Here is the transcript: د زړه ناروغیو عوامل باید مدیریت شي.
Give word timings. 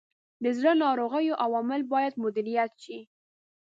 د 0.43 0.45
زړه 0.57 0.71
ناروغیو 0.83 1.39
عوامل 1.43 1.81
باید 1.93 2.13
مدیریت 2.23 2.71
شي. 2.83 2.99